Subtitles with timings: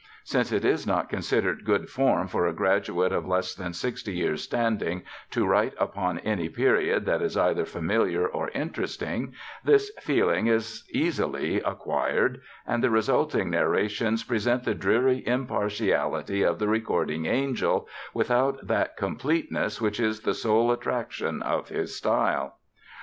[0.23, 4.41] Since it is not considered good form for a graduate of less than sixty years'
[4.41, 10.89] standing to write upon any period that is either familiar or interesting, this feeling is
[10.91, 18.65] easily acquired, and the resulting narrations present the dreary impartiality of the Recording Angel without
[18.65, 22.55] that completeness which is the sole attraction of his style.